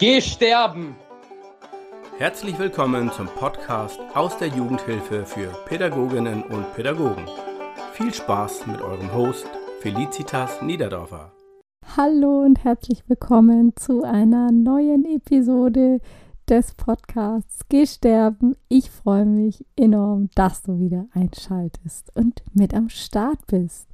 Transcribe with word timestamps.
Geh 0.00 0.20
sterben! 0.20 0.94
Herzlich 2.18 2.56
willkommen 2.56 3.10
zum 3.10 3.26
Podcast 3.26 3.98
aus 4.14 4.38
der 4.38 4.46
Jugendhilfe 4.46 5.26
für 5.26 5.48
Pädagoginnen 5.66 6.44
und 6.44 6.72
Pädagogen. 6.76 7.24
Viel 7.94 8.14
Spaß 8.14 8.68
mit 8.68 8.80
eurem 8.80 9.12
Host 9.12 9.48
Felicitas 9.80 10.62
Niederdorfer. 10.62 11.32
Hallo 11.96 12.42
und 12.44 12.62
herzlich 12.62 13.02
willkommen 13.08 13.72
zu 13.74 14.04
einer 14.04 14.52
neuen 14.52 15.04
Episode 15.04 15.98
des 16.48 16.74
Podcasts 16.74 17.62
Geh 17.68 17.84
sterben. 17.84 18.54
Ich 18.68 18.92
freue 18.92 19.26
mich 19.26 19.66
enorm, 19.74 20.28
dass 20.36 20.62
du 20.62 20.78
wieder 20.78 21.08
einschaltest 21.12 22.14
und 22.14 22.44
mit 22.54 22.72
am 22.72 22.88
Start 22.88 23.44
bist. 23.48 23.88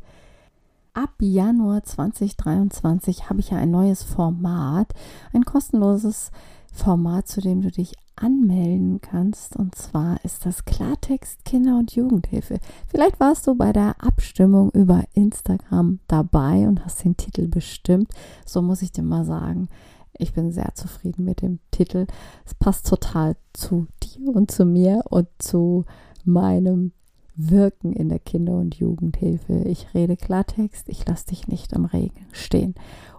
Ab 0.95 1.11
Januar 1.19 1.83
2023 1.83 3.29
habe 3.29 3.41
ich 3.41 3.51
ja 3.51 3.59
ein 3.59 3.73
neues 3.73 4.05
Format, 4.05 4.93
ein 5.33 5.45
kostenloses 5.45 6.31
Format, 6.73 7.27
zu 7.27 7.41
dem 7.41 7.63
du 7.63 7.73
dich 7.73 7.95
anmelden 8.15 9.01
kannst. 9.01 9.57
Und 9.57 9.75
zwar 9.75 10.25
ist 10.25 10.47
das 10.47 10.65
Klartext 10.65 11.45
Kinder- 11.45 11.79
und 11.79 11.97
Jugendhilfe. 11.97 12.61
Vielleicht 12.87 13.19
warst 13.19 13.49
du 13.49 13.57
bei 13.57 13.73
der 13.73 13.97
Abstimmung 14.05 14.71
über 14.71 15.03
Instagram 15.15 15.99
dabei 16.07 16.69
und 16.69 16.85
hast 16.85 17.05
den 17.05 17.17
Titel 17.17 17.49
bestimmt. 17.49 18.13
So 18.47 18.63
muss 18.63 18.81
ich 18.81 18.93
dir 18.93 19.03
mal 19.03 19.25
sagen. 19.25 19.69
Ich 20.17 20.33
bin 20.33 20.53
sehr 20.53 20.77
zufrieden 20.77 21.25
mit 21.25 21.43
dem 21.43 21.59
Titel. 21.73 22.07
Es 22.47 22.55
passt 22.55 22.87
total 22.87 23.35
zu 23.53 23.89
dir 24.01 24.29
und 24.33 24.53
zu 24.53 24.65
mir 24.65 25.03
und 25.11 25.27
zu 25.41 25.87
meinem 26.25 26.93
Wirken 27.37 27.93
in 27.93 28.09
der 28.09 28.19
Kinder- 28.19 28.59
und 28.59 28.77
Jugendhilfe. 28.77 29.55
Ich 29.65 29.95
rede 29.95 30.17
Klartext, 30.17 30.89
ich 30.89 31.07
lasse 31.07 31.27
dich 31.27 31.49
nicht 31.49 31.75
am 31.75 31.85
Regen 31.85 32.27
stehen. 32.33 32.75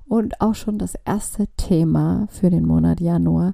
Und 0.08 0.42
auch 0.42 0.56
schon 0.56 0.78
das 0.78 0.96
erste 1.06 1.48
Thema 1.58 2.28
für 2.30 2.50
den 2.50 2.66
Monat 2.66 3.02
Januar 3.02 3.54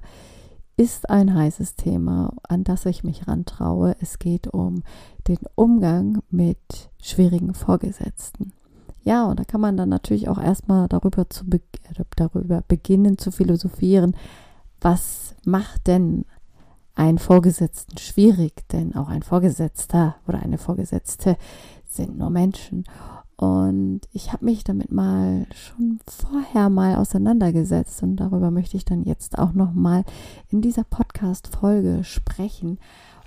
ist 0.76 1.10
ein 1.10 1.34
heißes 1.34 1.76
Thema, 1.76 2.32
an 2.48 2.64
das 2.64 2.86
ich 2.86 3.04
mich 3.04 3.28
rantraue. 3.28 3.94
Es 4.00 4.18
geht 4.18 4.48
um 4.48 4.82
den 5.28 5.38
Umgang 5.54 6.22
mit 6.30 6.90
schwierigen 7.00 7.54
Vorgesetzten. 7.54 8.52
Ja, 9.04 9.26
und 9.26 9.40
da 9.40 9.44
kann 9.44 9.60
man 9.60 9.76
dann 9.76 9.88
natürlich 9.88 10.28
auch 10.28 10.40
erstmal 10.40 10.88
darüber, 10.88 11.28
zu 11.28 11.44
be 11.44 11.56
äh, 11.56 12.04
darüber 12.16 12.62
beginnen 12.66 13.18
zu 13.18 13.30
philosophieren, 13.30 14.16
was 14.80 15.34
macht 15.44 15.86
denn 15.86 16.24
einen 16.94 17.18
Vorgesetzten 17.18 17.98
schwierig, 17.98 18.68
denn 18.68 18.94
auch 18.94 19.08
ein 19.08 19.22
Vorgesetzter 19.22 20.16
oder 20.26 20.40
eine 20.40 20.58
Vorgesetzte 20.58 21.36
sind 21.88 22.18
nur 22.18 22.30
Menschen. 22.30 22.84
Und 23.36 24.02
ich 24.12 24.32
habe 24.32 24.44
mich 24.44 24.62
damit 24.62 24.92
mal 24.92 25.46
schon 25.52 25.98
vorher 26.06 26.70
mal 26.70 26.96
auseinandergesetzt 26.96 28.02
und 28.02 28.16
darüber 28.16 28.50
möchte 28.50 28.76
ich 28.76 28.84
dann 28.84 29.02
jetzt 29.02 29.38
auch 29.38 29.52
noch 29.52 29.72
mal 29.72 30.04
in 30.48 30.60
dieser 30.60 30.84
Podcast 30.84 31.48
Folge 31.48 32.04
sprechen. 32.04 32.78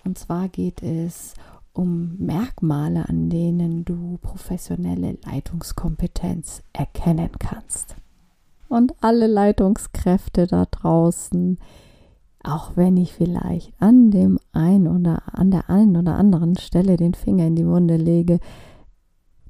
Und 0.05 0.17
zwar 0.17 0.47
geht 0.47 0.81
es 0.83 1.33
um 1.73 2.15
Merkmale, 2.17 3.09
an 3.09 3.29
denen 3.29 3.83
du 3.83 4.17
professionelle 4.21 5.17
Leitungskompetenz 5.25 6.63
erkennen 6.71 7.31
kannst. 7.37 7.95
Und 8.69 8.93
alle 9.01 9.27
Leitungskräfte 9.27 10.47
da 10.47 10.65
draußen, 10.65 11.59
auch 12.47 12.71
wenn 12.75 12.97
ich 12.97 13.13
vielleicht 13.13 13.73
an 13.79 14.11
dem 14.11 14.39
einen 14.51 14.87
oder 14.87 15.23
an 15.33 15.51
der 15.51 15.69
einen 15.69 15.97
oder 15.97 16.15
anderen 16.15 16.57
Stelle 16.57 16.97
den 16.97 17.13
Finger 17.13 17.47
in 17.47 17.55
die 17.55 17.67
Wunde 17.67 17.97
lege, 17.97 18.39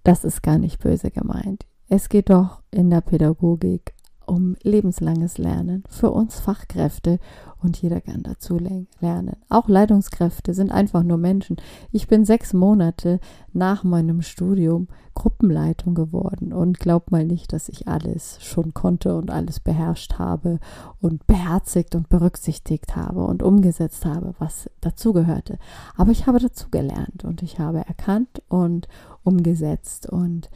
das 0.04 0.24
ist 0.24 0.44
gar 0.44 0.58
nicht 0.58 0.80
böse 0.80 1.12
gemeint. 1.12 1.66
Es 1.88 2.10
geht 2.10 2.30
doch 2.30 2.62
in 2.72 2.90
der 2.90 3.02
Pädagogik 3.02 3.94
um 4.28 4.56
lebenslanges 4.64 5.38
Lernen 5.38 5.84
für 5.90 6.12
uns 6.12 6.40
Fachkräfte 6.40 7.20
und 7.62 7.82
jeder 7.82 8.02
kann 8.02 8.24
dazu 8.24 8.58
lernen. 9.00 9.38
Auch 9.50 9.68
Leitungskräfte 9.68 10.54
sind 10.54 10.72
einfach 10.72 11.04
nur 11.04 11.18
Menschen. 11.18 11.58
Ich 11.92 12.08
bin 12.08 12.26
sechs 12.26 12.54
Monate 12.54 13.20
nach 13.54 13.84
meinem 13.84 14.22
Studium 14.22 14.88
Gruppenleitung 15.16 15.96
geworden 15.96 16.54
und 16.54 16.80
glaub 16.80 17.10
mal 17.10 17.26
nicht, 17.26 17.54
dass 17.54 17.70
ich 17.70 17.88
alles 17.88 18.38
schon 18.42 18.74
konnte 18.74 19.16
und 19.16 19.32
alles 19.32 19.60
beherrscht 19.60 20.20
habe 20.20 20.60
und 21.02 21.26
beherzigt 21.26 21.96
und 21.96 22.10
berücksichtigt 22.10 22.96
habe 22.96 23.24
und 23.24 23.42
umgesetzt 23.42 24.06
habe, 24.06 24.36
was 24.38 24.70
dazugehörte. 24.82 25.58
Aber 25.96 26.12
ich 26.12 26.28
habe 26.28 26.40
dazu 26.40 26.70
gelernt 26.70 27.24
und 27.24 27.42
ich 27.42 27.60
habe 27.60 27.80
erkannt 27.80 28.44
und 28.50 28.88
umgesetzt 29.24 30.08
und 30.10 30.50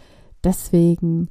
deswegen 0.44 1.30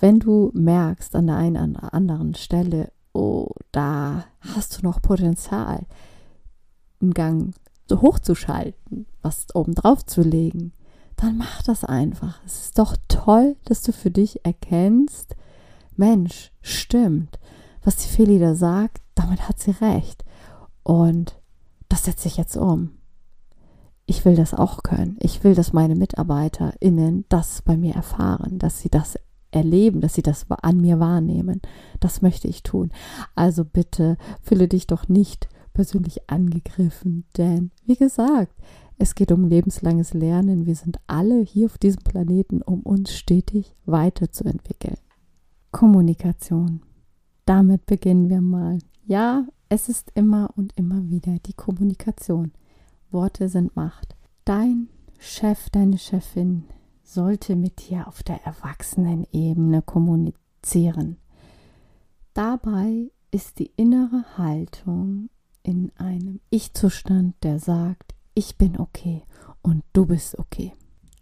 wenn 0.00 0.20
du 0.20 0.50
merkst 0.54 1.14
an 1.14 1.26
der 1.26 1.36
einen 1.36 1.76
oder 1.76 1.94
anderen 1.94 2.34
Stelle, 2.34 2.92
oh, 3.12 3.48
da 3.72 4.24
hast 4.40 4.78
du 4.78 4.86
noch 4.86 5.02
Potenzial, 5.02 5.86
einen 7.00 7.14
Gang 7.14 7.54
so 7.88 8.00
hochzuschalten, 8.00 9.06
was 9.22 9.46
oben 9.54 9.74
drauf 9.74 10.04
zu 10.04 10.22
legen, 10.22 10.72
dann 11.16 11.36
mach 11.36 11.62
das 11.62 11.84
einfach. 11.84 12.40
Es 12.44 12.60
ist 12.60 12.78
doch 12.78 12.96
toll, 13.08 13.56
dass 13.64 13.82
du 13.82 13.92
für 13.92 14.10
dich 14.10 14.44
erkennst, 14.44 15.34
Mensch, 15.96 16.52
stimmt, 16.62 17.40
was 17.82 17.96
die 17.96 18.08
Feli 18.08 18.38
da 18.38 18.54
sagt, 18.54 19.02
damit 19.14 19.48
hat 19.48 19.58
sie 19.58 19.72
recht. 19.72 20.24
Und 20.84 21.40
das 21.88 22.04
setze 22.04 22.28
ich 22.28 22.36
jetzt 22.36 22.56
um. 22.56 22.92
Ich 24.06 24.24
will 24.24 24.36
das 24.36 24.54
auch 24.54 24.82
können. 24.82 25.16
Ich 25.20 25.42
will, 25.42 25.54
dass 25.54 25.72
meine 25.72 25.96
MitarbeiterInnen 25.96 27.24
das 27.28 27.62
bei 27.62 27.76
mir 27.76 27.94
erfahren, 27.94 28.58
dass 28.58 28.80
sie 28.80 28.88
das 28.88 29.18
erleben, 29.50 30.00
dass 30.00 30.14
sie 30.14 30.22
das 30.22 30.46
an 30.50 30.80
mir 30.80 31.00
wahrnehmen. 31.00 31.60
Das 32.00 32.22
möchte 32.22 32.48
ich 32.48 32.62
tun. 32.62 32.90
Also 33.34 33.64
bitte 33.64 34.16
fühle 34.42 34.68
dich 34.68 34.86
doch 34.86 35.08
nicht 35.08 35.48
persönlich 35.72 36.28
angegriffen, 36.28 37.24
denn 37.36 37.70
wie 37.84 37.96
gesagt, 37.96 38.52
es 38.98 39.14
geht 39.14 39.30
um 39.30 39.46
lebenslanges 39.46 40.12
Lernen. 40.12 40.66
Wir 40.66 40.74
sind 40.74 40.98
alle 41.06 41.40
hier 41.40 41.66
auf 41.66 41.78
diesem 41.78 42.02
Planeten, 42.02 42.62
um 42.62 42.80
uns 42.82 43.12
stetig 43.14 43.76
weiterzuentwickeln. 43.86 44.96
Kommunikation. 45.70 46.82
Damit 47.44 47.86
beginnen 47.86 48.28
wir 48.28 48.40
mal. 48.40 48.78
Ja, 49.06 49.46
es 49.68 49.88
ist 49.88 50.10
immer 50.14 50.50
und 50.56 50.72
immer 50.76 51.08
wieder 51.08 51.36
die 51.46 51.52
Kommunikation. 51.52 52.52
Worte 53.10 53.48
sind 53.48 53.76
Macht. 53.76 54.16
Dein 54.44 54.88
Chef, 55.18 55.70
deine 55.70 55.98
Chefin, 55.98 56.64
sollte 57.08 57.56
mit 57.56 57.88
dir 57.88 58.06
auf 58.06 58.22
der 58.22 58.44
Erwachsenenebene 58.44 59.82
kommunizieren. 59.82 61.16
Dabei 62.34 63.10
ist 63.30 63.58
die 63.58 63.72
innere 63.76 64.24
Haltung 64.36 65.30
in 65.62 65.90
einem 65.96 66.40
Ich-Zustand, 66.50 67.34
der 67.42 67.58
sagt, 67.58 68.14
ich 68.34 68.56
bin 68.56 68.78
okay 68.78 69.22
und 69.62 69.82
du 69.92 70.06
bist 70.06 70.38
okay. 70.38 70.72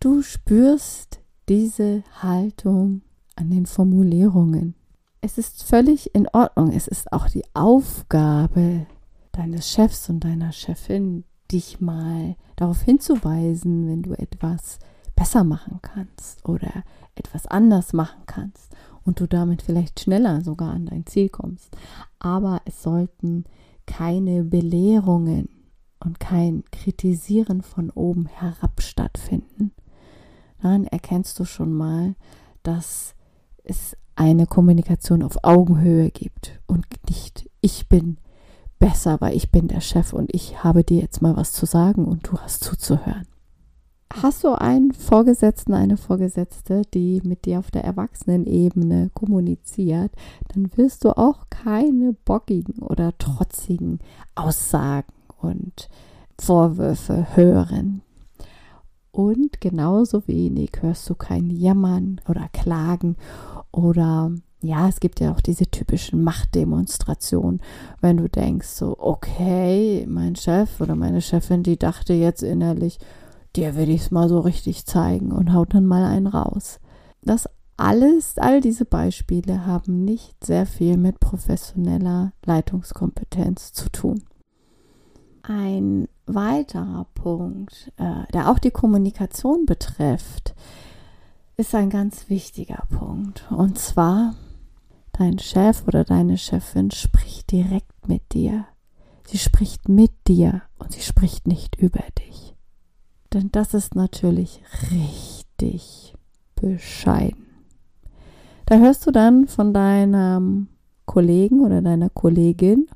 Du 0.00 0.22
spürst 0.22 1.20
diese 1.48 2.02
Haltung 2.20 3.02
an 3.36 3.50
den 3.50 3.66
Formulierungen. 3.66 4.74
Es 5.20 5.38
ist 5.38 5.62
völlig 5.62 6.14
in 6.14 6.28
Ordnung. 6.28 6.72
Es 6.72 6.86
ist 6.88 7.12
auch 7.12 7.28
die 7.28 7.44
Aufgabe 7.54 8.86
deines 9.32 9.70
Chefs 9.70 10.08
und 10.10 10.20
deiner 10.20 10.52
Chefin, 10.52 11.24
dich 11.50 11.80
mal 11.80 12.36
darauf 12.56 12.82
hinzuweisen, 12.82 13.88
wenn 13.88 14.02
du 14.02 14.12
etwas 14.14 14.78
besser 15.16 15.42
machen 15.42 15.80
kannst 15.82 16.46
oder 16.46 16.84
etwas 17.16 17.46
anders 17.46 17.92
machen 17.92 18.22
kannst 18.26 18.76
und 19.04 19.18
du 19.18 19.26
damit 19.26 19.62
vielleicht 19.62 19.98
schneller 20.00 20.42
sogar 20.42 20.72
an 20.72 20.86
dein 20.86 21.06
Ziel 21.06 21.28
kommst. 21.28 21.76
Aber 22.18 22.60
es 22.64 22.82
sollten 22.82 23.44
keine 23.86 24.44
Belehrungen 24.44 25.48
und 26.00 26.20
kein 26.20 26.64
Kritisieren 26.70 27.62
von 27.62 27.90
oben 27.90 28.26
herab 28.26 28.82
stattfinden. 28.82 29.72
Dann 30.60 30.84
erkennst 30.84 31.38
du 31.38 31.44
schon 31.44 31.72
mal, 31.72 32.14
dass 32.62 33.14
es 33.64 33.96
eine 34.16 34.46
Kommunikation 34.46 35.22
auf 35.22 35.44
Augenhöhe 35.44 36.10
gibt 36.10 36.60
und 36.66 36.86
nicht 37.08 37.48
ich 37.60 37.88
bin 37.88 38.18
besser, 38.78 39.20
weil 39.20 39.36
ich 39.36 39.50
bin 39.50 39.68
der 39.68 39.80
Chef 39.80 40.12
und 40.12 40.34
ich 40.34 40.62
habe 40.62 40.84
dir 40.84 41.00
jetzt 41.00 41.22
mal 41.22 41.36
was 41.36 41.52
zu 41.52 41.66
sagen 41.66 42.04
und 42.04 42.28
du 42.28 42.38
hast 42.38 42.62
zuzuhören. 42.62 43.26
Hast 44.12 44.44
du 44.44 44.52
einen 44.52 44.92
Vorgesetzten, 44.92 45.74
eine 45.74 45.96
Vorgesetzte, 45.96 46.82
die 46.94 47.20
mit 47.24 47.44
dir 47.44 47.58
auf 47.58 47.70
der 47.70 47.84
Erwachsenenebene 47.84 49.10
kommuniziert, 49.12 50.12
dann 50.54 50.70
wirst 50.76 51.04
du 51.04 51.16
auch 51.16 51.46
keine 51.50 52.14
bockigen 52.24 52.82
oder 52.82 53.16
trotzigen 53.18 53.98
Aussagen 54.34 55.12
und 55.40 55.88
Vorwürfe 56.38 57.36
hören. 57.36 58.02
Und 59.10 59.60
genauso 59.60 60.26
wenig 60.28 60.72
hörst 60.80 61.08
du 61.10 61.14
kein 61.14 61.50
Jammern 61.50 62.20
oder 62.28 62.48
Klagen 62.52 63.16
oder 63.72 64.30
ja, 64.62 64.88
es 64.88 65.00
gibt 65.00 65.20
ja 65.20 65.32
auch 65.32 65.40
diese 65.40 65.66
typischen 65.66 66.22
Machtdemonstrationen, 66.22 67.60
wenn 68.00 68.16
du 68.16 68.28
denkst 68.28 68.68
so, 68.68 68.96
okay, 68.98 70.06
mein 70.08 70.36
Chef 70.36 70.80
oder 70.80 70.96
meine 70.96 71.20
Chefin, 71.20 71.62
die 71.62 71.78
dachte 71.78 72.14
jetzt 72.14 72.42
innerlich, 72.42 72.98
dir 73.56 73.76
will 73.76 73.88
ich 73.90 74.02
es 74.02 74.10
mal 74.10 74.28
so 74.28 74.40
richtig 74.40 74.86
zeigen 74.86 75.32
und 75.32 75.52
haut 75.52 75.74
dann 75.74 75.86
mal 75.86 76.04
einen 76.04 76.26
raus. 76.26 76.78
Das 77.22 77.48
alles, 77.76 78.38
all 78.38 78.60
diese 78.60 78.86
Beispiele 78.86 79.66
haben 79.66 80.04
nicht 80.04 80.44
sehr 80.44 80.66
viel 80.66 80.96
mit 80.96 81.20
professioneller 81.20 82.32
Leitungskompetenz 82.44 83.72
zu 83.72 83.90
tun. 83.90 84.22
Ein 85.42 86.08
weiterer 86.26 87.06
Punkt, 87.14 87.92
äh, 87.96 88.24
der 88.32 88.50
auch 88.50 88.58
die 88.58 88.70
Kommunikation 88.70 89.66
betrifft, 89.66 90.54
ist 91.56 91.74
ein 91.74 91.90
ganz 91.90 92.28
wichtiger 92.28 92.84
Punkt. 92.90 93.44
Und 93.50 93.78
zwar, 93.78 94.34
dein 95.12 95.38
Chef 95.38 95.86
oder 95.86 96.04
deine 96.04 96.38
Chefin 96.38 96.90
spricht 96.90 97.52
direkt 97.52 98.08
mit 98.08 98.32
dir. 98.32 98.66
Sie 99.26 99.38
spricht 99.38 99.88
mit 99.88 100.12
dir 100.28 100.62
und 100.78 100.92
sie 100.92 101.00
spricht 101.00 101.46
nicht 101.46 101.76
über 101.76 102.02
dich. 102.18 102.45
Denn 103.36 103.50
das 103.52 103.74
ist 103.74 103.94
natürlich 103.94 104.62
richtig 104.90 106.14
bescheiden. 106.54 107.44
Da 108.64 108.78
hörst 108.78 109.06
du 109.06 109.10
dann 109.10 109.46
von 109.46 109.74
deinem 109.74 110.68
Kollegen 111.04 111.60
oder 111.60 111.82
deiner 111.82 112.08
Kollegin, 112.08 112.88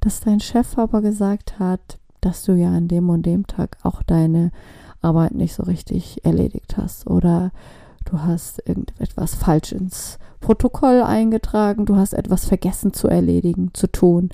dass 0.00 0.20
dein 0.20 0.40
Chef 0.40 0.78
aber 0.78 1.02
gesagt 1.02 1.58
hat, 1.58 1.98
dass 2.22 2.44
du 2.44 2.54
ja 2.54 2.70
an 2.70 2.88
dem 2.88 3.10
und 3.10 3.26
dem 3.26 3.46
Tag 3.46 3.76
auch 3.82 4.02
deine 4.02 4.52
Arbeit 5.02 5.34
nicht 5.34 5.52
so 5.52 5.64
richtig 5.64 6.24
erledigt 6.24 6.78
hast 6.78 7.06
oder 7.06 7.50
du 8.06 8.22
hast 8.22 8.66
irgendetwas 8.66 9.34
falsch 9.34 9.72
ins 9.72 10.18
Protokoll 10.40 11.02
eingetragen, 11.02 11.84
du 11.84 11.96
hast 11.96 12.14
etwas 12.14 12.46
vergessen 12.46 12.94
zu 12.94 13.06
erledigen, 13.06 13.68
zu 13.74 13.86
tun. 13.86 14.30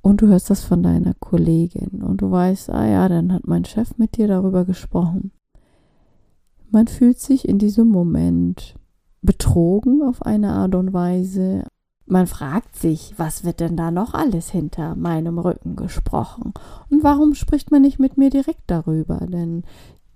Und 0.00 0.22
du 0.22 0.28
hörst 0.28 0.50
das 0.50 0.64
von 0.64 0.82
deiner 0.82 1.14
Kollegin 1.14 2.02
und 2.02 2.22
du 2.22 2.30
weißt, 2.30 2.70
ah 2.70 2.86
ja, 2.86 3.08
dann 3.08 3.32
hat 3.32 3.46
mein 3.46 3.64
Chef 3.64 3.98
mit 3.98 4.16
dir 4.16 4.28
darüber 4.28 4.64
gesprochen. 4.64 5.32
Man 6.70 6.86
fühlt 6.86 7.18
sich 7.18 7.48
in 7.48 7.58
diesem 7.58 7.88
Moment 7.88 8.76
betrogen 9.22 10.02
auf 10.02 10.22
eine 10.22 10.52
Art 10.52 10.74
und 10.74 10.92
Weise. 10.92 11.64
Man 12.06 12.26
fragt 12.26 12.76
sich, 12.76 13.14
was 13.18 13.44
wird 13.44 13.60
denn 13.60 13.76
da 13.76 13.90
noch 13.90 14.14
alles 14.14 14.50
hinter 14.50 14.94
meinem 14.94 15.38
Rücken 15.38 15.76
gesprochen? 15.76 16.54
Und 16.90 17.02
warum 17.02 17.34
spricht 17.34 17.70
man 17.70 17.82
nicht 17.82 17.98
mit 17.98 18.16
mir 18.16 18.30
direkt 18.30 18.62
darüber? 18.66 19.26
Denn 19.26 19.64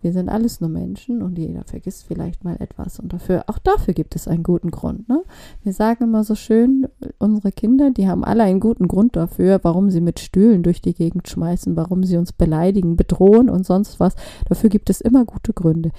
wir 0.02 0.12
sind 0.12 0.28
alles 0.28 0.60
nur 0.60 0.68
Menschen 0.68 1.22
und 1.22 1.38
jeder 1.38 1.62
vergisst 1.64 2.06
vielleicht 2.06 2.42
mal 2.42 2.56
etwas. 2.58 2.98
Und 2.98 3.12
dafür, 3.12 3.44
auch 3.46 3.58
dafür 3.58 3.94
gibt 3.94 4.16
es 4.16 4.26
einen 4.26 4.42
guten 4.42 4.72
Grund. 4.72 5.08
Ne? 5.08 5.22
Wir 5.62 5.72
sagen 5.72 6.04
immer 6.04 6.24
so 6.24 6.34
schön, 6.34 6.88
unsere 7.18 7.52
Kinder, 7.52 7.92
die 7.92 8.08
haben 8.08 8.24
alle 8.24 8.42
einen 8.42 8.58
guten 8.58 8.88
Grund 8.88 9.14
dafür, 9.14 9.60
warum 9.62 9.90
sie 9.90 10.00
mit 10.00 10.18
Stühlen 10.18 10.64
durch 10.64 10.82
die 10.82 10.92
Gegend 10.94 11.28
schmeißen, 11.28 11.76
warum 11.76 12.02
sie 12.02 12.16
uns 12.16 12.32
beleidigen, 12.32 12.96
bedrohen 12.96 13.48
und 13.48 13.64
sonst 13.64 14.00
was. 14.00 14.16
Dafür 14.48 14.70
gibt 14.70 14.90
es 14.90 15.00
immer 15.00 15.24
gute 15.24 15.52
Gründe. 15.52 15.92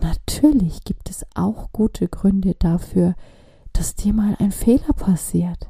Natürlich 0.00 0.82
gibt 0.84 1.10
es 1.10 1.26
auch 1.34 1.70
gute 1.72 2.08
Gründe 2.08 2.56
dafür, 2.58 3.14
dass 3.74 3.94
dir 3.94 4.14
mal 4.14 4.36
ein 4.38 4.52
Fehler 4.52 4.94
passiert. 4.96 5.68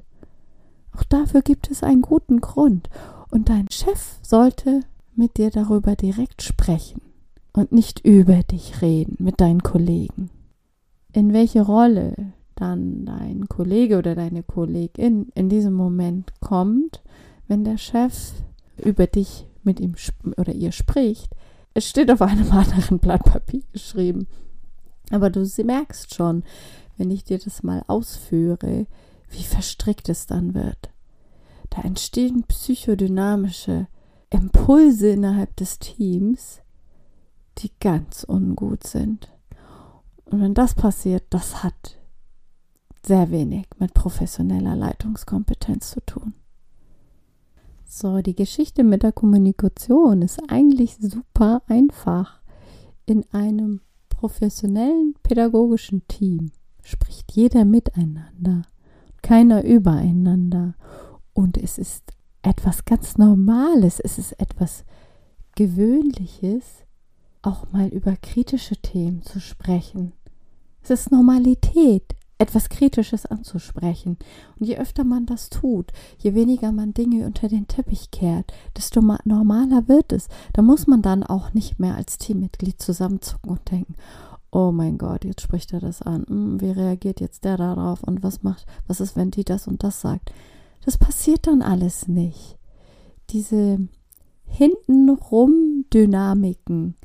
Auch 0.97 1.03
dafür 1.03 1.43
gibt 1.43 1.71
es 1.73 1.83
einen 1.83 2.03
guten 2.03 2.41
Grund. 2.41 2.89
Und 3.33 3.49
dein 3.49 3.69
Chef 3.71 4.19
sollte 4.23 4.83
mit 5.17 5.39
dir 5.39 5.51
darüber 5.51 5.97
direkt 5.97 6.43
sprechen 6.43 7.10
und 7.53 7.73
nicht 7.73 8.05
über 8.05 8.43
dich 8.43 8.83
reden 8.83 9.17
mit 9.19 9.41
deinen 9.41 9.63
Kollegen. 9.63 10.31
In 11.13 11.33
welche 11.33 11.63
Rolle 11.63 12.15
dann 12.55 13.07
dein 13.07 13.49
Kollege 13.49 13.99
oder 13.99 14.15
deine 14.15 14.43
Kollegin 14.43 15.29
in 15.35 15.49
diesem 15.49 15.73
Moment 15.73 16.33
kommt, 16.41 17.03
wenn 17.49 17.65
der 17.65 17.79
Chef 17.79 18.33
über 18.77 19.07
dich 19.07 19.47
mit 19.63 19.81
ihm 19.81 19.95
oder 20.37 20.53
ihr 20.53 20.73
spricht, 20.73 21.35
es 21.75 21.89
steht 21.89 22.11
auf 22.11 22.23
einem 22.23 22.51
anderen 22.53 22.99
Blatt 22.99 23.25
Papier 23.25 23.63
geschrieben. 23.73 24.27
Aber 25.11 25.31
du 25.31 25.45
merkst 25.65 26.15
schon, 26.15 26.45
wenn 26.97 27.11
ich 27.11 27.25
dir 27.25 27.39
das 27.39 27.63
mal 27.63 27.83
ausführe, 27.89 28.87
wie 29.31 29.43
verstrickt 29.43 30.09
es 30.09 30.27
dann 30.27 30.55
wird. 30.55 30.91
Da 31.71 31.83
entstehen 31.83 32.45
psychodynamische 32.45 33.87
Impulse 34.29 35.09
innerhalb 35.09 35.57
des 35.57 35.79
Teams, 35.79 36.61
die 37.63 37.73
ganz 37.81 38.25
ungut 38.25 38.85
sind. 38.87 39.33
Und 40.25 40.41
wenn 40.41 40.55
das 40.55 40.75
passiert, 40.75 41.25
das 41.31 41.63
hat 41.63 41.99
sehr 43.05 43.31
wenig 43.31 43.67
mit 43.79 43.95
professioneller 43.95 44.77
Leitungskompetenz 44.77 45.91
zu 45.91 46.01
tun. 46.05 46.35
So, 47.85 48.21
die 48.21 48.37
Geschichte 48.37 48.85
mit 48.85 49.03
der 49.03 49.13
Kommunikation 49.13 50.23
ist 50.23 50.41
eigentlich 50.49 50.97
super 51.01 51.63
einfach. 51.67 52.41
In 53.07 53.25
einem 53.33 53.81
professionellen 54.09 55.15
pädagogischen 55.25 56.07
Team 56.07 56.53
spricht 56.85 57.33
jeder 57.33 57.65
miteinander, 57.65 58.63
keiner 59.23 59.65
übereinander. 59.65 60.75
Und 61.33 61.57
es 61.57 61.79
ist 61.79 62.13
etwas 62.43 62.85
ganz 62.85 63.19
Normales, 63.19 63.99
es 63.99 64.19
ist 64.19 64.39
etwas 64.39 64.85
Gewöhnliches, 65.57 66.85
auch 67.43 67.71
mal 67.73 67.89
über 67.89 68.17
kritische 68.17 68.77
Themen 68.77 69.23
zu 69.23 69.41
sprechen. 69.41 70.13
Es 70.83 70.91
ist 70.91 71.13
Normalität 71.13 72.15
etwas 72.41 72.71
Kritisches 72.71 73.27
anzusprechen. 73.27 74.17
Und 74.59 74.67
je 74.67 74.79
öfter 74.79 75.05
man 75.05 75.27
das 75.27 75.51
tut, 75.51 75.93
je 76.19 76.35
weniger 76.35 76.73
man 76.73 76.95
Dinge 76.95 77.27
unter 77.27 77.49
den 77.49 77.69
Teppich 77.69 78.11
kehrt, 78.11 78.53
desto 78.77 79.03
normaler 79.25 79.89
wird 79.89 80.13
es. 80.13 80.29
Da 80.55 80.63
muss 80.63 80.87
man 80.87 81.03
dann 81.03 81.23
auch 81.23 81.53
nicht 81.53 81.79
mehr 81.79 81.97
als 81.97 82.17
Teammitglied 82.17 82.81
zusammenzucken 82.81 83.51
und 83.51 83.71
denken, 83.71 83.95
oh 84.51 84.73
mein 84.73 84.97
Gott, 84.97 85.25
jetzt 85.25 85.43
spricht 85.43 85.73
er 85.75 85.81
das 85.81 86.01
an. 86.01 86.25
Hm, 86.27 86.61
wie 86.61 86.71
reagiert 86.71 87.21
jetzt 87.21 87.45
der 87.45 87.59
darauf 87.59 88.03
und 88.03 88.23
was 88.23 88.43
macht, 88.43 88.67
was 88.87 89.01
ist, 89.01 89.17
wenn 89.17 89.31
die 89.31 89.45
das 89.45 89.69
und 89.69 89.85
das 89.85 90.01
sagt? 90.01 90.33
Das 90.85 90.97
passiert 90.97 91.47
dann 91.47 91.61
alles 91.61 92.09
nicht. 92.09 92.57
Diese 93.29 93.79
hintenrum 94.47 95.85
Dynamiken 95.93 96.97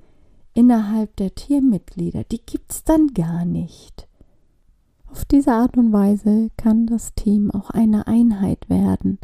innerhalb 0.55 1.15
der 1.17 1.35
Teammitglieder, 1.35 2.23
die 2.23 2.41
gibt's 2.43 2.83
dann 2.83 3.09
gar 3.13 3.45
nicht. 3.45 4.07
Auf 5.11 5.23
diese 5.25 5.51
Art 5.53 5.77
und 5.77 5.93
Weise 5.93 6.49
kann 6.57 6.87
das 6.87 7.13
Team 7.13 7.51
auch 7.51 7.69
eine 7.69 8.07
Einheit 8.07 8.67
werden. 8.69 9.19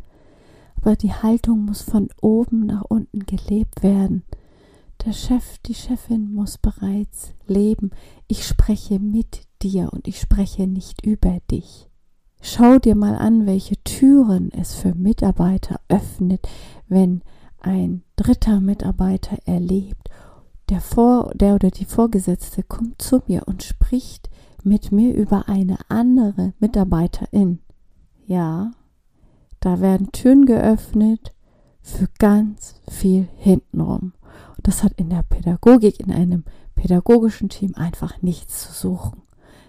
Aber 0.75 0.95
die 0.95 1.13
Haltung 1.13 1.65
muss 1.65 1.81
von 1.81 2.09
oben 2.21 2.65
nach 2.65 2.83
unten 2.83 3.25
gelebt 3.25 3.81
werden. 3.81 4.23
Der 5.05 5.13
Chef, 5.13 5.57
die 5.65 5.73
Chefin 5.73 6.31
muss 6.31 6.57
bereits 6.57 7.33
leben. 7.47 7.91
Ich 8.27 8.45
spreche 8.45 8.99
mit 8.99 9.47
dir 9.63 9.89
und 9.91 10.07
ich 10.07 10.19
spreche 10.19 10.67
nicht 10.67 11.05
über 11.05 11.39
dich. 11.49 11.89
Schau 12.41 12.79
dir 12.79 12.95
mal 12.95 13.15
an, 13.15 13.45
welche 13.45 13.81
Türen 13.83 14.51
es 14.51 14.75
für 14.75 14.95
Mitarbeiter 14.95 15.79
öffnet, 15.89 16.47
wenn 16.87 17.21
ein 17.59 18.03
dritter 18.15 18.59
Mitarbeiter 18.59 19.37
erlebt, 19.45 20.09
der, 20.71 20.81
Vor 20.81 21.31
der 21.35 21.55
oder 21.55 21.69
die 21.69 21.85
Vorgesetzte 21.85 22.63
kommt 22.63 23.01
zu 23.01 23.21
mir 23.27 23.43
und 23.45 23.61
spricht 23.61 24.29
mit 24.63 24.91
mir 24.91 25.13
über 25.13 25.49
eine 25.49 25.77
andere 25.89 26.53
Mitarbeiterin. 26.59 27.59
Ja, 28.25 28.71
da 29.59 29.81
werden 29.81 30.13
Türen 30.13 30.45
geöffnet 30.45 31.33
für 31.81 32.07
ganz 32.19 32.75
viel 32.89 33.27
hintenrum. 33.35 34.13
Und 34.55 34.67
das 34.67 34.83
hat 34.83 34.93
in 34.93 35.09
der 35.09 35.23
Pädagogik, 35.23 35.99
in 35.99 36.11
einem 36.11 36.45
pädagogischen 36.75 37.49
Team 37.49 37.75
einfach 37.75 38.21
nichts 38.21 38.63
zu 38.65 38.71
suchen. 38.71 39.23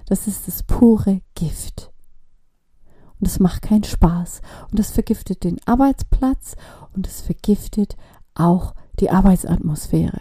Das 0.06 0.28
ist 0.28 0.46
das 0.46 0.62
pure 0.62 1.20
Gift. 1.34 1.90
Und 3.18 3.26
es 3.26 3.40
macht 3.40 3.62
keinen 3.62 3.84
Spaß. 3.84 4.40
Und 4.70 4.78
es 4.78 4.92
vergiftet 4.92 5.42
den 5.42 5.58
Arbeitsplatz 5.66 6.54
und 6.94 7.08
es 7.08 7.22
vergiftet 7.22 7.96
auch 8.34 8.74
die 9.00 9.10
Arbeitsatmosphäre. 9.10 10.20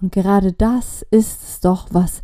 Und 0.00 0.12
gerade 0.12 0.52
das 0.52 1.02
ist 1.10 1.42
es 1.42 1.60
doch, 1.60 1.88
was 1.92 2.22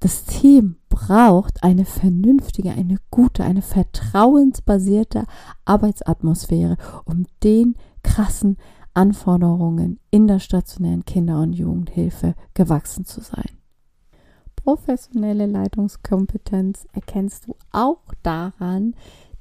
das 0.00 0.24
Team 0.24 0.76
braucht 0.88 1.62
eine 1.62 1.84
vernünftige, 1.84 2.72
eine 2.72 2.96
gute, 3.10 3.44
eine 3.44 3.62
vertrauensbasierte 3.62 5.24
Arbeitsatmosphäre, 5.66 6.76
um 7.04 7.26
den 7.42 7.76
krassen 8.02 8.56
Anforderungen 8.94 10.00
in 10.10 10.26
der 10.26 10.40
stationären 10.40 11.04
Kinder- 11.04 11.40
und 11.40 11.52
Jugendhilfe 11.52 12.34
gewachsen 12.54 13.04
zu 13.04 13.20
sein. 13.20 13.50
Professionelle 14.56 15.46
Leitungskompetenz 15.46 16.86
erkennst 16.92 17.46
du 17.46 17.56
auch 17.70 18.02
daran, 18.22 18.94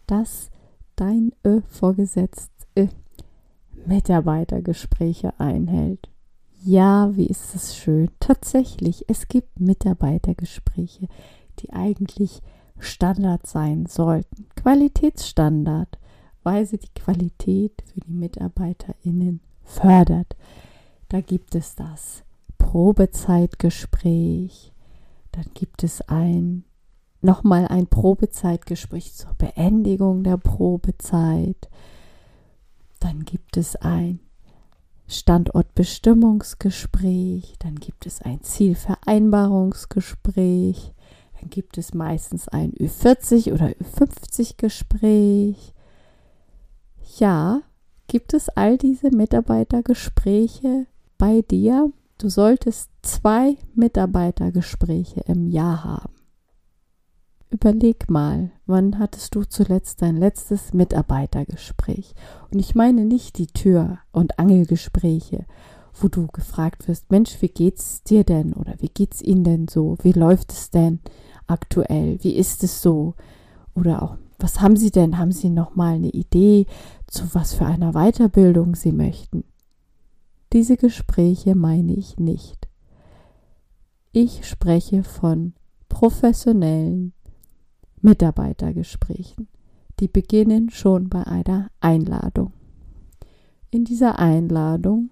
dass 0.08 0.50
dein 0.96 1.32
Vorgesetzte 1.68 2.90
Mitarbeitergespräche 3.86 5.40
einhält. 5.40 6.10
Ja, 6.62 7.16
wie 7.16 7.28
ist 7.28 7.56
es 7.56 7.78
schön. 7.78 8.12
Tatsächlich, 8.20 9.06
es 9.08 9.30
gibt 9.30 9.62
Mitarbeitergespräche, 9.62 11.08
die 11.60 11.72
eigentlich 11.72 12.42
Standard 12.80 13.48
sein 13.48 13.86
sollten. 13.86 14.48
Qualitätsstandard, 14.56 15.98
weil 16.44 16.66
sie 16.66 16.78
die 16.78 16.94
Qualität 16.94 17.82
für 17.86 18.02
die 18.02 18.12
MitarbeiterInnen 18.12 19.40
fördert. 19.64 20.36
Da 21.08 21.22
gibt 21.22 21.56
es 21.56 21.76
das 21.76 22.24
Probezeitgespräch, 22.58 24.74
dann 25.32 25.46
gibt 25.54 25.84
es 25.84 26.02
ein 26.02 26.66
nochmal 27.22 27.68
ein 27.68 27.88
Probezeitgespräch 27.88 29.14
zur 29.14 29.34
Beendigung 29.36 30.24
der 30.24 30.38
Probezeit. 30.38 31.70
Dann 33.00 33.26
gibt 33.26 33.58
es 33.58 33.76
ein 33.78 34.20
Standortbestimmungsgespräch, 35.10 37.56
dann 37.60 37.76
gibt 37.76 38.06
es 38.06 38.22
ein 38.22 38.42
Zielvereinbarungsgespräch, 38.42 40.94
dann 41.40 41.50
gibt 41.50 41.78
es 41.78 41.94
meistens 41.94 42.48
ein 42.48 42.72
Ü40 42.74 43.54
oder 43.54 43.68
Ü50 43.68 44.56
Gespräch. 44.58 45.74
Ja, 47.18 47.62
gibt 48.08 48.34
es 48.34 48.50
all 48.50 48.78
diese 48.78 49.16
Mitarbeitergespräche 49.16 50.88
bei 51.18 51.42
dir? 51.42 51.92
Du 52.18 52.30
solltest 52.30 52.90
zwei 53.02 53.58
Mitarbeitergespräche 53.74 55.22
im 55.22 55.48
Jahr 55.48 55.84
haben. 55.84 56.19
Überleg 57.52 58.12
mal, 58.12 58.52
wann 58.68 59.00
hattest 59.00 59.34
du 59.34 59.44
zuletzt 59.44 60.04
dein 60.04 60.18
letztes 60.18 60.72
Mitarbeitergespräch? 60.72 62.14
Und 62.52 62.60
ich 62.60 62.76
meine 62.76 63.06
nicht 63.06 63.40
die 63.40 63.48
Tür- 63.48 63.98
und 64.12 64.38
Angelgespräche, 64.38 65.46
wo 65.96 66.10
du 66.10 66.28
gefragt 66.28 66.88
wirst, 66.88 67.10
Mensch, 67.10 67.42
wie 67.42 67.48
geht's 67.48 68.04
dir 68.04 68.24
denn 68.24 68.54
oder 68.54 68.76
wie 68.80 68.90
geht's 68.90 69.24
Ihnen 69.24 69.44
denn 69.44 69.68
so? 69.68 69.98
Wie 70.04 70.12
läuft 70.12 70.52
es 70.52 70.70
denn 70.70 71.00
aktuell? 71.48 72.20
Wie 72.22 72.36
ist 72.36 72.64
es 72.64 72.84
so? 72.84 73.16
Oder 73.74 74.04
auch, 74.04 74.18
was 74.38 74.62
haben 74.62 74.76
Sie 74.76 74.92
denn? 74.92 75.18
Haben 75.18 75.32
Sie 75.32 75.50
noch 75.50 75.76
mal 75.76 75.96
eine 75.96 76.10
Idee, 76.10 76.68
zu 77.08 77.34
was 77.34 77.56
für 77.56 77.66
einer 77.66 77.94
Weiterbildung 77.94 78.76
Sie 78.76 78.92
möchten? 78.92 79.44
Diese 80.54 80.78
Gespräche 80.78 81.56
meine 81.56 81.94
ich 81.94 82.20
nicht. 82.20 82.68
Ich 84.12 84.48
spreche 84.48 85.04
von 85.04 85.54
professionellen 85.90 87.14
Mitarbeitergesprächen. 88.02 89.48
Die 90.00 90.08
beginnen 90.08 90.70
schon 90.70 91.10
bei 91.10 91.26
einer 91.26 91.70
Einladung. 91.82 92.54
In 93.72 93.86
dieser 93.86 94.18
Einladung, 94.18 95.10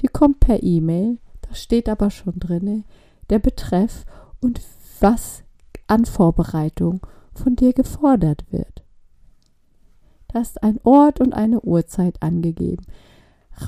die 0.00 0.08
kommt 0.08 0.40
per 0.40 0.62
E-Mail, 0.62 1.18
da 1.42 1.54
steht 1.54 1.88
aber 1.88 2.10
schon 2.10 2.38
drin 2.38 2.84
der 3.30 3.38
Betreff 3.38 4.04
und 4.40 4.60
was 5.00 5.42
an 5.86 6.04
Vorbereitung 6.04 7.00
von 7.32 7.56
dir 7.56 7.72
gefordert 7.72 8.44
wird. 8.50 8.84
Da 10.28 10.40
ist 10.40 10.62
ein 10.62 10.80
Ort 10.82 11.20
und 11.20 11.32
eine 11.32 11.60
Uhrzeit 11.60 12.22
angegeben. 12.22 12.84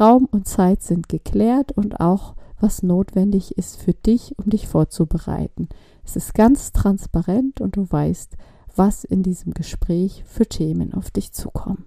Raum 0.00 0.26
und 0.30 0.49
Zeit 0.49 0.82
sind 0.82 1.08
geklärt 1.08 1.73
und 1.73 2.00
auch 2.00 2.35
was 2.58 2.82
notwendig 2.82 3.56
ist 3.56 3.80
für 3.80 3.92
dich, 3.92 4.35
um 4.38 4.50
dich 4.50 4.66
vorzubereiten. 4.66 5.68
Es 6.04 6.16
ist 6.16 6.35
ganz 6.35 6.73
transparent 6.73 7.61
und 7.61 7.76
du 7.76 7.87
weißt, 7.88 8.37
was 8.76 9.04
in 9.04 9.23
diesem 9.23 9.54
Gespräch 9.54 10.25
für 10.26 10.47
Themen 10.47 10.95
auf 10.95 11.11
dich 11.11 11.33
zukommen. 11.33 11.85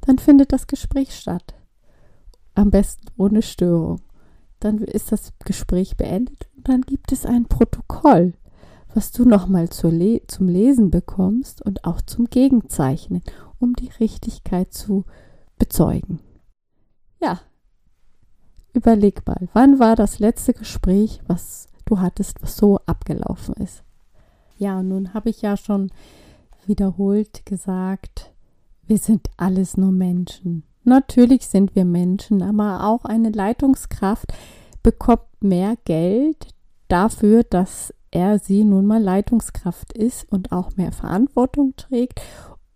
Dann 0.00 0.18
findet 0.18 0.52
das 0.52 0.66
Gespräch 0.66 1.14
statt. 1.14 1.54
Am 2.54 2.70
besten 2.70 3.06
ohne 3.16 3.42
Störung. 3.42 4.00
Dann 4.60 4.78
ist 4.78 5.12
das 5.12 5.32
Gespräch 5.44 5.96
beendet 5.96 6.48
und 6.56 6.68
dann 6.68 6.82
gibt 6.82 7.12
es 7.12 7.26
ein 7.26 7.46
Protokoll, 7.46 8.34
was 8.94 9.12
du 9.12 9.24
nochmal 9.24 9.68
Le 9.82 10.20
zum 10.26 10.48
Lesen 10.48 10.90
bekommst 10.90 11.62
und 11.62 11.84
auch 11.84 12.00
zum 12.00 12.26
Gegenzeichnen, 12.26 13.22
um 13.58 13.74
die 13.74 13.90
Richtigkeit 14.00 14.72
zu 14.72 15.04
bezeugen. 15.58 16.20
Ja, 17.20 17.40
überleg 18.72 19.26
mal, 19.26 19.48
wann 19.52 19.78
war 19.78 19.96
das 19.96 20.18
letzte 20.18 20.54
Gespräch, 20.54 21.20
was 21.26 21.66
du 21.86 22.00
hattest, 22.00 22.42
was 22.42 22.56
so 22.56 22.78
abgelaufen 22.86 23.54
ist? 23.54 23.82
Ja, 24.56 24.82
nun 24.82 25.14
habe 25.14 25.30
ich 25.30 25.42
ja 25.42 25.56
schon 25.56 25.90
wiederholt 26.66 27.44
gesagt, 27.46 28.32
wir 28.86 28.98
sind 28.98 29.28
alles 29.36 29.76
nur 29.76 29.92
Menschen. 29.92 30.62
Natürlich 30.84 31.46
sind 31.48 31.74
wir 31.74 31.84
Menschen, 31.84 32.42
aber 32.42 32.86
auch 32.86 33.04
eine 33.04 33.30
Leitungskraft 33.30 34.32
bekommt 34.82 35.22
mehr 35.40 35.76
Geld 35.84 36.48
dafür, 36.88 37.42
dass 37.42 37.94
er 38.10 38.38
sie 38.38 38.64
nun 38.64 38.86
mal 38.86 39.02
Leitungskraft 39.02 39.92
ist 39.92 40.30
und 40.30 40.52
auch 40.52 40.76
mehr 40.76 40.92
Verantwortung 40.92 41.74
trägt. 41.76 42.20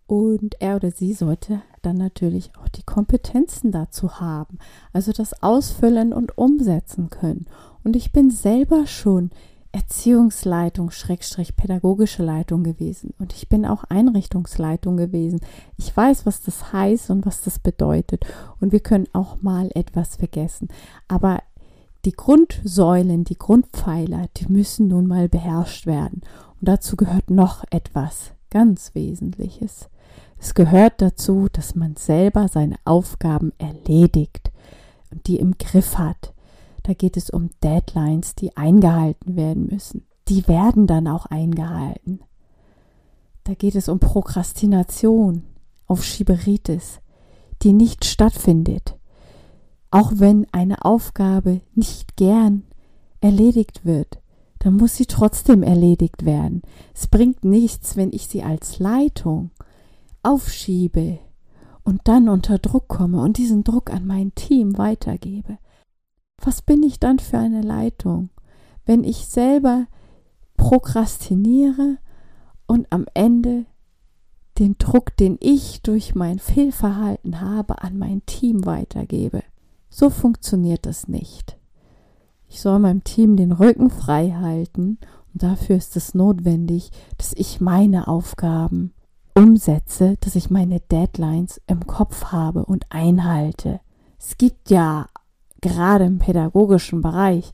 Und 0.07 0.61
er 0.61 0.77
oder 0.77 0.91
sie 0.91 1.13
sollte 1.13 1.61
dann 1.83 1.97
natürlich 1.97 2.51
auch 2.57 2.69
die 2.69 2.83
Kompetenzen 2.83 3.71
dazu 3.71 4.21
haben, 4.21 4.59
also 4.95 5.13
das 5.13 5.43
ausfüllen 5.43 6.15
und 6.15 6.39
umsetzen 6.39 7.11
können. 7.11 7.47
Und 7.85 7.95
ich 7.95 8.11
bin 8.11 8.31
selber 8.31 8.87
schon 8.87 9.31
Erziehungsleitung, 9.73 10.91
Schrägstrich 10.91 11.57
pädagogische 11.57 12.23
Leitung 12.23 12.65
gewesen. 12.65 13.15
Und 13.19 13.35
ich 13.35 13.49
bin 13.49 13.67
auch 13.67 13.85
Einrichtungsleitung 13.85 14.97
gewesen. 14.97 15.41
Ich 15.77 15.95
weiß, 15.95 16.27
was 16.27 16.43
das 16.43 16.73
heißt 16.73 17.11
und 17.11 17.27
was 17.27 17.43
das 17.43 17.59
bedeutet. 17.59 18.25
Und 18.61 18.73
wir 18.73 18.81
können 18.81 19.09
auch 19.13 19.43
mal 19.43 19.71
etwas 19.75 20.17
vergessen. 20.17 20.69
Aber 21.07 21.43
die 22.05 22.13
Grundsäulen, 22.13 23.25
die 23.25 23.39
Grundpfeiler, 23.39 24.27
die 24.37 24.51
müssen 24.51 24.89
nun 24.89 25.07
mal 25.07 25.29
beherrscht 25.29 25.87
werden. 25.87 26.23
Und 26.61 26.69
dazu 26.69 26.97
gehört 26.97 27.31
noch 27.31 27.65
etwas 27.71 28.33
ganz 28.51 28.95
Wesentliches. 28.95 29.89
Es 30.39 30.55
gehört 30.55 31.03
dazu, 31.03 31.49
dass 31.53 31.75
man 31.75 31.97
selber 31.97 32.49
seine 32.49 32.77
Aufgaben 32.85 33.53
erledigt 33.59 34.51
und 35.11 35.27
die 35.27 35.37
im 35.37 35.59
Griff 35.59 35.99
hat 35.99 36.33
da 36.83 36.95
geht 36.95 37.17
es 37.17 37.31
um 37.31 37.51
Deadlines, 37.63 38.35
die 38.35 38.57
eingehalten 38.57 39.37
werden 39.37 39.67
müssen. 39.71 40.07
Die 40.29 40.47
werden 40.49 40.87
dann 40.87 41.07
auch 41.09 41.27
eingehalten. 41.27 42.21
Da 43.45 43.55
geht 43.55 43.75
es 43.75 43.89
um 43.89 43.99
Prokrastination, 43.99 45.45
auf 45.87 46.05
Schieberitis, 46.05 47.01
die 47.63 47.73
nicht 47.73 48.05
stattfindet. 48.05 48.97
Auch 49.91 50.13
wenn 50.17 50.47
eine 50.53 50.85
Aufgabe 50.85 51.63
nicht 51.75 52.17
gern 52.17 52.65
erledigt 53.21 53.85
wird, 53.85 54.21
dann 54.59 54.75
muss 54.75 54.97
sie 54.97 55.07
trotzdem 55.07 55.63
erledigt 55.63 56.25
werden. 56.25 56.63
Es 56.95 57.07
bringt 57.07 57.45
nichts, 57.45 57.97
wenn 57.97 58.13
ich 58.13 58.27
sie 58.27 58.43
als 58.43 58.79
Leitung 58.79 59.51
aufschiebe 60.23 61.19
und 61.85 62.03
dann 62.05 62.29
unter 62.29 62.59
Druck 62.59 62.89
komme 62.89 63.23
und 63.23 63.39
diesen 63.39 63.65
Druck 63.65 63.91
an 63.91 64.07
mein 64.07 64.35
Team 64.35 64.77
weitergebe. 64.77 65.59
Was 66.41 66.63
bin 66.63 66.83
ich 66.83 67.01
dann 67.01 67.19
für 67.19 67.39
eine 67.39 67.63
Leitung, 67.63 68.31
wenn 68.87 69.05
ich 69.05 69.27
selber 69.27 69.87
prokrastiniere 70.57 71.99
und 72.67 72.87
am 72.91 73.07
Ende 73.15 73.67
den 74.59 74.77
Druck, 74.79 75.17
den 75.17 75.37
ich 75.41 75.83
durch 75.83 76.15
mein 76.15 76.39
Fehlverhalten 76.39 77.41
habe, 77.41 77.83
an 77.83 77.99
mein 77.99 78.25
Team 78.27 78.67
weitergebe? 78.67 79.43
So 79.91 80.11
funktioniert 80.11 80.87
das 80.87 81.09
nicht. 81.09 81.57
Ich 82.49 82.61
soll 82.61 82.79
meinem 82.79 83.05
Team 83.05 83.37
den 83.37 83.53
Rücken 83.53 83.91
frei 83.91 84.31
halten 84.31 84.99
und 85.33 85.43
dafür 85.43 85.77
ist 85.77 85.97
es 85.97 86.15
notwendig, 86.15 86.91
dass 87.19 87.33
ich 87.35 87.61
meine 87.61 88.09
Aufgaben 88.09 88.95
umsetze, 89.35 90.17
dass 90.21 90.35
ich 90.35 90.51
meine 90.51 90.81
Deadlines 90.81 91.61
im 91.67 91.87
Kopf 91.87 92.27
habe 92.27 92.65
und 92.65 92.87
einhalte. 92.91 93.81
Es 94.19 94.37
gibt 94.37 94.71
ja 94.71 95.07
gerade 95.61 96.05
im 96.05 96.19
pädagogischen 96.19 97.03
Bereich 97.03 97.53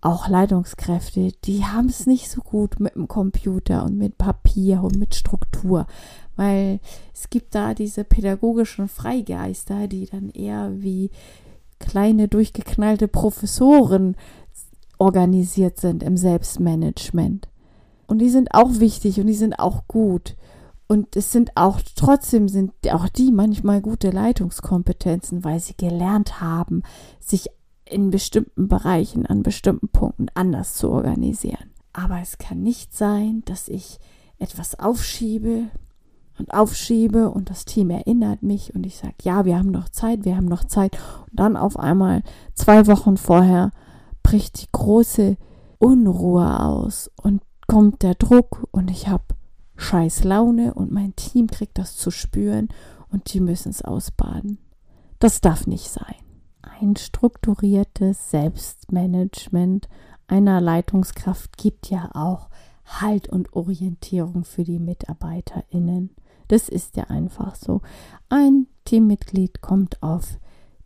auch 0.00 0.28
Leitungskräfte, 0.28 1.32
die 1.44 1.64
haben 1.64 1.88
es 1.88 2.06
nicht 2.06 2.30
so 2.30 2.40
gut 2.40 2.78
mit 2.78 2.94
dem 2.94 3.08
Computer 3.08 3.84
und 3.84 3.98
mit 3.98 4.16
Papier 4.16 4.82
und 4.82 4.96
mit 4.96 5.14
Struktur, 5.14 5.86
weil 6.36 6.78
es 7.12 7.30
gibt 7.30 7.54
da 7.54 7.74
diese 7.74 8.04
pädagogischen 8.04 8.88
Freigeister, 8.88 9.88
die 9.88 10.06
dann 10.06 10.30
eher 10.30 10.70
wie 10.80 11.10
kleine 11.80 12.28
durchgeknallte 12.28 13.08
Professoren 13.08 14.16
organisiert 14.98 15.78
sind 15.78 16.02
im 16.02 16.16
Selbstmanagement. 16.16 17.48
Und 18.06 18.18
die 18.18 18.30
sind 18.30 18.54
auch 18.54 18.80
wichtig 18.80 19.20
und 19.20 19.26
die 19.26 19.34
sind 19.34 19.58
auch 19.58 19.86
gut. 19.86 20.36
Und 20.88 21.16
es 21.16 21.32
sind 21.32 21.54
auch, 21.54 21.80
trotzdem 21.94 22.48
sind 22.48 22.72
auch 22.90 23.08
die 23.10 23.30
manchmal 23.30 23.82
gute 23.82 24.10
Leitungskompetenzen, 24.10 25.44
weil 25.44 25.60
sie 25.60 25.76
gelernt 25.76 26.40
haben, 26.40 26.82
sich 27.20 27.50
in 27.84 28.10
bestimmten 28.10 28.68
Bereichen, 28.68 29.26
an 29.26 29.42
bestimmten 29.42 29.88
Punkten 29.88 30.28
anders 30.34 30.74
zu 30.74 30.90
organisieren. 30.90 31.70
Aber 31.92 32.20
es 32.20 32.38
kann 32.38 32.62
nicht 32.62 32.96
sein, 32.96 33.42
dass 33.44 33.68
ich 33.68 33.98
etwas 34.38 34.78
aufschiebe 34.78 35.64
und 36.38 36.54
aufschiebe 36.54 37.30
und 37.30 37.50
das 37.50 37.64
Team 37.64 37.90
erinnert 37.90 38.42
mich 38.42 38.74
und 38.74 38.86
ich 38.86 38.96
sage, 38.96 39.14
ja, 39.22 39.44
wir 39.44 39.58
haben 39.58 39.70
noch 39.70 39.88
Zeit, 39.88 40.24
wir 40.24 40.36
haben 40.36 40.46
noch 40.46 40.64
Zeit. 40.64 40.96
Und 41.30 41.38
dann 41.38 41.56
auf 41.56 41.78
einmal 41.78 42.22
zwei 42.54 42.86
Wochen 42.86 43.16
vorher 43.16 43.72
bricht 44.22 44.62
die 44.62 44.68
große 44.72 45.36
Unruhe 45.78 46.60
aus 46.60 47.10
und 47.22 47.42
kommt 47.66 48.02
der 48.02 48.14
Druck 48.14 48.66
und 48.70 48.90
ich 48.90 49.08
habe 49.08 49.24
scheiß 49.78 50.24
Laune 50.24 50.74
und 50.74 50.92
mein 50.92 51.16
Team 51.16 51.46
kriegt 51.46 51.78
das 51.78 51.96
zu 51.96 52.10
spüren 52.10 52.68
und 53.10 53.32
die 53.32 53.40
müssen 53.40 53.70
es 53.70 53.80
ausbaden. 53.80 54.58
Das 55.18 55.40
darf 55.40 55.66
nicht 55.66 55.88
sein. 55.88 56.14
Ein 56.60 56.96
strukturiertes 56.96 58.30
Selbstmanagement 58.30 59.88
einer 60.26 60.60
Leitungskraft 60.60 61.56
gibt 61.56 61.88
ja 61.88 62.10
auch 62.12 62.50
Halt 62.84 63.28
und 63.28 63.52
Orientierung 63.52 64.44
für 64.44 64.64
die 64.64 64.78
MitarbeiterInnen. 64.78 66.10
Das 66.48 66.68
ist 66.68 66.96
ja 66.96 67.04
einfach 67.04 67.54
so. 67.54 67.82
Ein 68.28 68.66
Teammitglied 68.84 69.60
kommt 69.60 70.02
auf 70.02 70.38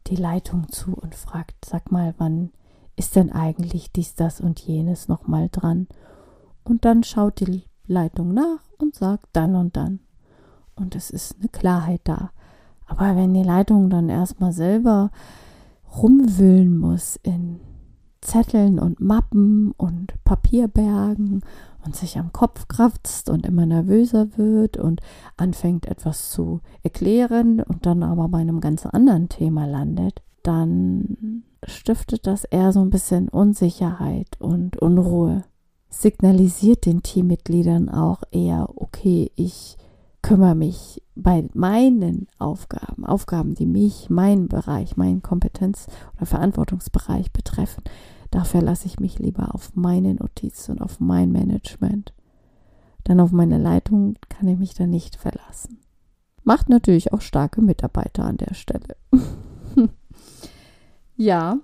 die 0.09 0.17
Leitung 0.17 0.69
zu 0.69 0.95
und 0.95 1.15
fragt, 1.15 1.65
sag 1.65 1.93
mal, 1.93 2.15
wann 2.19 2.51
ist 2.97 3.17
denn 3.17 3.31
eigentlich 3.33 3.93
dies, 3.93 4.15
das 4.15 4.41
und 4.41 4.61
jenes 4.61 5.09
nochmal 5.09 5.49
dran? 5.51 5.87
Und 6.65 6.85
dann 6.85 7.05
schaut 7.05 7.41
die 7.41 7.65
Leitung 7.87 8.35
nach 8.35 8.61
und 8.83 8.95
sagt 8.95 9.27
dann 9.33 9.55
und 9.55 9.77
dann. 9.77 10.01
Und 10.75 10.95
es 10.95 11.11
ist 11.11 11.37
eine 11.39 11.49
Klarheit 11.49 12.01
da. 12.05 12.31
Aber 12.87 13.17
wenn 13.17 13.33
die 13.35 13.43
Leitung 13.43 13.89
dann 13.89 14.09
erstmal 14.09 14.53
selber 14.53 15.11
rumwühlen 15.97 16.77
muss 16.77 17.17
in 17.23 17.61
Zetteln 18.21 18.79
und 18.79 19.01
Mappen 19.01 19.73
und 19.77 20.15
Papierbergen 20.25 21.43
und 21.85 21.97
sich 21.97 22.19
am 22.19 22.33
Kopf 22.33 22.69
kratzt 22.69 23.29
und 23.29 23.45
immer 23.45 23.67
nervöser 23.67 24.37
wird 24.37 24.77
und 24.77 25.01
anfängt 25.37 25.87
etwas 25.87 26.31
zu 26.31 26.61
erklären 26.83 27.61
und 27.61 27.87
dann 27.87 28.03
aber 28.03 28.29
bei 28.29 28.39
einem 28.39 28.61
ganz 28.61 28.87
anderen 28.87 29.29
Thema 29.29 29.67
landet, 29.67 30.23
dann 30.43 31.43
stiftet 31.65 32.27
das 32.27 32.45
eher 32.45 32.73
so 32.73 32.81
ein 32.81 32.91
bisschen 32.91 33.29
Unsicherheit 33.29 34.41
und 34.41 34.77
Unruhe. 34.77 35.45
Signalisiert 35.93 36.87
den 36.87 37.03
Teammitgliedern 37.03 37.91
auch 37.91 38.23
eher, 38.31 38.71
okay, 38.77 39.31
ich 39.37 39.77
kümmere 40.23 40.55
mich 40.55 41.03
bei 41.15 41.47
meinen 41.53 42.29
Aufgaben, 42.39 43.05
Aufgaben, 43.05 43.55
die 43.55 43.67
mich, 43.67 44.09
meinen 44.09 44.49
Bereich, 44.49 44.97
meinen 44.97 45.23
Kompetenz- 45.23 45.89
oder 46.17 46.25
Verantwortungsbereich 46.25 47.31
betreffen, 47.33 47.85
da 48.31 48.45
verlasse 48.45 48.87
ich 48.87 49.01
mich 49.01 49.19
lieber 49.19 49.55
auf 49.55 49.73
meine 49.75 50.15
Notizen 50.15 50.73
und 50.73 50.81
auf 50.81 50.99
mein 50.99 51.31
Management. 51.31 52.15
Denn 53.07 53.21
auf 53.21 53.31
meine 53.31 53.59
Leitung 53.59 54.15
kann 54.31 54.49
ich 54.49 54.59
mich 54.59 54.73
da 54.73 54.87
nicht 54.87 55.17
verlassen. 55.17 55.79
Macht 56.43 56.71
natürlich 56.71 57.13
auch 57.13 57.21
starke 57.21 57.61
Mitarbeiter 57.61 58.25
an 58.25 58.39
der 58.39 58.55
Stelle. 58.55 58.97
ja, 61.17 61.59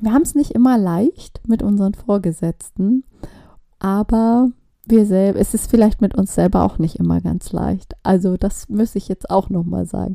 wir 0.00 0.12
haben 0.12 0.22
es 0.22 0.34
nicht 0.34 0.52
immer 0.52 0.78
leicht 0.78 1.40
mit 1.46 1.62
unseren 1.62 1.94
Vorgesetzten, 1.94 3.04
aber 3.78 4.48
wir 4.86 5.06
selber, 5.06 5.38
es 5.38 5.54
ist 5.54 5.70
vielleicht 5.70 6.00
mit 6.00 6.14
uns 6.14 6.34
selber 6.34 6.62
auch 6.64 6.78
nicht 6.78 6.96
immer 6.96 7.20
ganz 7.20 7.52
leicht. 7.52 7.94
Also 8.02 8.36
das 8.36 8.68
muss 8.68 8.94
ich 8.94 9.08
jetzt 9.08 9.30
auch 9.30 9.50
nochmal 9.50 9.86
sagen. 9.86 10.14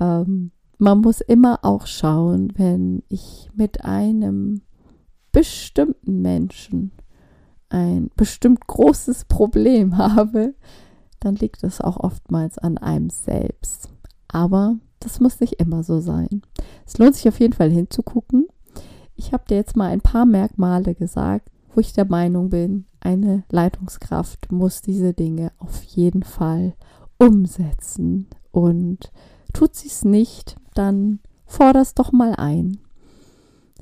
Ähm, 0.00 0.50
man 0.78 1.00
muss 1.00 1.20
immer 1.20 1.60
auch 1.62 1.86
schauen, 1.86 2.52
wenn 2.56 3.02
ich 3.08 3.48
mit 3.54 3.84
einem 3.84 4.62
bestimmten 5.30 6.20
Menschen 6.22 6.92
ein 7.68 8.10
bestimmt 8.16 8.66
großes 8.66 9.26
Problem 9.26 9.96
habe, 9.98 10.54
dann 11.20 11.36
liegt 11.36 11.62
es 11.62 11.80
auch 11.80 11.98
oftmals 11.98 12.58
an 12.58 12.78
einem 12.78 13.10
selbst. 13.10 13.90
Aber 14.28 14.76
das 15.00 15.20
muss 15.20 15.40
nicht 15.40 15.54
immer 15.54 15.82
so 15.82 16.00
sein. 16.00 16.42
Es 16.86 16.98
lohnt 16.98 17.14
sich 17.14 17.28
auf 17.28 17.38
jeden 17.38 17.52
Fall 17.52 17.70
hinzugucken. 17.70 18.41
Ich 19.24 19.32
habe 19.32 19.44
dir 19.48 19.54
jetzt 19.54 19.76
mal 19.76 19.88
ein 19.88 20.00
paar 20.00 20.26
Merkmale 20.26 20.96
gesagt, 20.96 21.48
wo 21.72 21.80
ich 21.80 21.92
der 21.92 22.06
Meinung 22.06 22.50
bin, 22.50 22.86
eine 22.98 23.44
Leitungskraft 23.50 24.50
muss 24.50 24.82
diese 24.82 25.14
Dinge 25.14 25.52
auf 25.58 25.84
jeden 25.84 26.24
Fall 26.24 26.74
umsetzen. 27.18 28.26
Und 28.50 29.12
tut 29.52 29.76
sie 29.76 29.86
es 29.86 30.04
nicht, 30.04 30.56
dann 30.74 31.20
forderst 31.46 32.00
doch 32.00 32.10
mal 32.10 32.34
ein. 32.34 32.78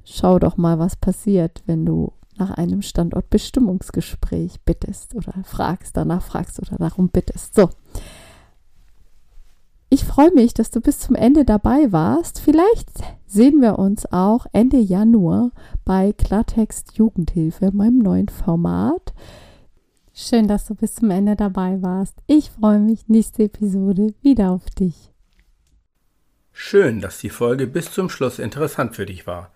Schau 0.04 0.38
doch 0.38 0.59
mal, 0.59 0.78
was 0.78 0.97
passiert, 0.97 1.62
wenn 1.64 1.87
du 1.87 2.12
nach 2.37 2.50
einem 2.50 2.82
Standortbestimmungsgespräch 2.82 4.61
bittest 4.66 5.14
oder 5.14 5.32
fragst, 5.44 5.97
danach 5.97 6.23
fragst 6.23 6.61
oder 6.61 6.76
darum 6.76 7.09
bittest. 7.09 7.54
So. 7.54 7.70
Ich 9.92 10.04
freue 10.04 10.30
mich, 10.32 10.54
dass 10.54 10.70
du 10.70 10.80
bis 10.80 11.00
zum 11.00 11.16
Ende 11.16 11.44
dabei 11.44 11.90
warst. 11.90 12.40
Vielleicht 12.40 12.90
sehen 13.26 13.61
wir 13.61 13.81
uns 13.81 14.07
auch 14.12 14.46
Ende 14.53 14.79
Januar 14.79 15.50
bei 15.85 16.12
Klartext 16.12 16.96
Jugendhilfe, 16.96 17.72
meinem 17.72 17.98
neuen 17.98 18.29
Format. 18.29 19.12
Schön, 20.14 20.46
dass 20.46 20.66
du 20.66 20.76
bis 20.76 20.94
zum 20.94 21.11
Ende 21.11 21.35
dabei 21.35 21.83
warst. 21.83 22.14
Ich 22.29 22.53
freue 22.53 22.79
mich, 22.79 23.09
nächste 23.09 23.42
Episode 23.42 24.14
wieder 24.22 24.53
auf 24.53 24.70
dich. 24.70 25.11
Schön, 26.53 27.00
dass 27.00 27.18
die 27.18 27.31
Folge 27.31 27.66
bis 27.66 27.90
zum 27.90 28.11
Schluss 28.11 28.38
interessant 28.38 28.94
für 28.94 29.07
dich 29.07 29.26
war. 29.26 29.50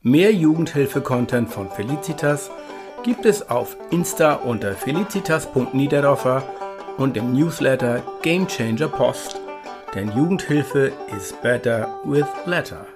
Mehr 0.00 0.32
Jugendhilfe-Content 0.32 1.50
von 1.50 1.68
Felicitas 1.68 2.50
gibt 3.02 3.26
es 3.26 3.50
auf 3.50 3.76
Insta 3.90 4.32
unter 4.36 4.72
felicitas.niederdorfer 4.72 6.42
und 6.96 7.18
im 7.18 7.34
Newsletter 7.34 8.02
Game 8.22 8.46
Changer 8.46 8.88
Post. 8.88 9.40
Denn 9.94 10.10
Jugendhilfe 10.10 10.92
is 11.16 11.32
better 11.42 11.88
with 12.04 12.26
letter. 12.46 12.93